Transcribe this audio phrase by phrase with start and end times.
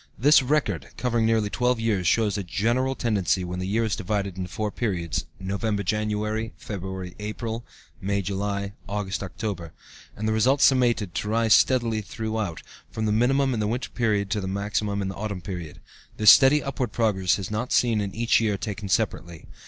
[0.17, 4.35] This record, covering nearly twelve years, shows a general tendency, when the year is divided
[4.35, 7.63] into four periods (November January, February April,
[8.01, 9.73] May July, August October)
[10.17, 14.31] and the results summated, to rise steadily throughout, from the minimum in the winter period
[14.31, 15.79] to the maximum in the autumn period.
[16.17, 19.45] This steady upward progress is not seen in each year taken separately.